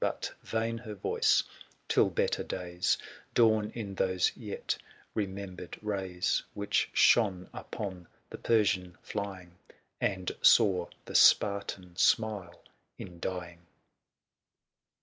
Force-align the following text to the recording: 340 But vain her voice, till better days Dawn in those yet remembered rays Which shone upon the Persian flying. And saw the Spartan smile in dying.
340 0.01 0.35
But 0.41 0.49
vain 0.49 0.77
her 0.79 0.95
voice, 0.95 1.43
till 1.87 2.09
better 2.09 2.41
days 2.43 2.97
Dawn 3.35 3.69
in 3.75 3.93
those 3.93 4.35
yet 4.35 4.75
remembered 5.13 5.77
rays 5.83 6.41
Which 6.55 6.89
shone 6.91 7.47
upon 7.53 8.07
the 8.31 8.39
Persian 8.39 8.97
flying. 9.03 9.59
And 9.99 10.31
saw 10.41 10.87
the 11.05 11.13
Spartan 11.13 11.95
smile 11.97 12.63
in 12.97 13.19
dying. 13.19 13.67